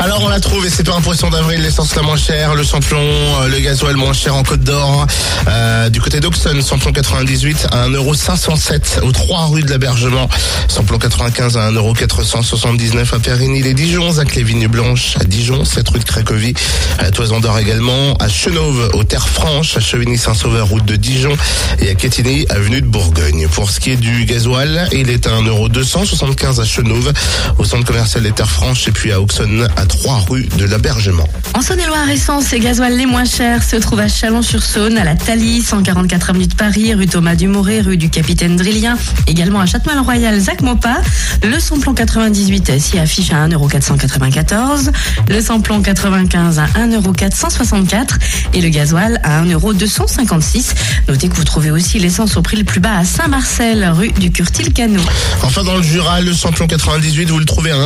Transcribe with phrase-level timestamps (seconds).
[0.00, 3.00] Alors on l'a trouvé, c'est pas un poisson d'avril, l'essence la moins chère, le samplon,
[3.00, 5.06] euh, le gasoil moins cher en Côte d'Or.
[5.48, 10.28] Euh, du côté d'Auxonne, samplon 98 à 1,507€ aux 3 rue de l'Abergement.
[10.68, 15.98] Samplon 95 à 1,479€ à Périgny les Dijon, à Clévigne Blanche à Dijon, 7 rue
[15.98, 16.54] de Cracovie,
[16.98, 21.34] à Toison d'Or également, à Chenauve, aux Terres Franches, à Chevigny-Saint-Sauveur, route de Dijon
[21.78, 23.48] et à Quetigny, avenue de Bourgogne.
[23.48, 27.12] Pour ce qui est du gasoil, il est à 1,275€ à Chenauve,
[27.58, 31.28] au centre commercial des Terres Franches et puis à Auxonne, à 3 rue de l'Abergement.
[31.54, 35.62] En Saône-et-Loire, essence et gasoil les moins chers se trouvent à Chalon-sur-Saône, à la Thalie,
[35.62, 38.98] 144 avenue de Paris, rue Thomas Dumoré, rue du Capitaine Drillien,
[39.28, 40.96] également à Châtenois-le-Royal, Zac Mopa.
[41.44, 44.90] Le samplon 98 s'y affiche à 1,494€,
[45.28, 48.08] le samplon 95 à 1,464€
[48.52, 50.74] et le gasoil à 1,256€.
[51.08, 54.32] Notez que vous trouvez aussi l'essence au prix le plus bas à Saint-Marcel, rue du
[54.32, 55.00] Curtil-Canot.
[55.42, 57.76] Enfin, dans le Jura, le samplon 98, vous le trouvez à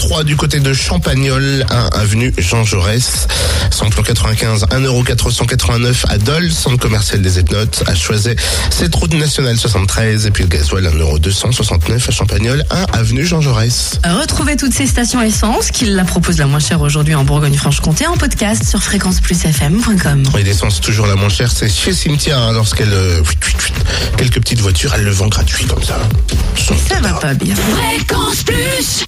[0.00, 3.26] 1,503€ du côté de Champagnol, 1 avenue Jean Jaurès.
[3.70, 8.36] Samplon 95, 1,489€ à Dole, centre commercial des Ethnotes, à Choiset,
[8.70, 14.00] cette route nationale 73, et puis le gasoil 1,269€ à Champagnol, 1 avenue Jean Jaurès.
[14.04, 18.16] Retrouvez toutes ces stations essence qui la proposent la moins chère aujourd'hui en Bourgogne-Franche-Comté en
[18.16, 20.24] podcast sur fréquenceplusfm.com.
[20.38, 23.22] Et l'essence toujours la moins chère, c'est chez Cimetière, hein, lorsqu'elle, euh,
[24.16, 25.98] quelques petites voitures, elle le vend gratuit comme ça.
[26.88, 27.54] Ça va pas bien.
[27.54, 28.98] Fréquence Plus